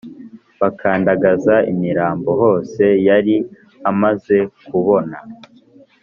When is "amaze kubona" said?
3.89-5.17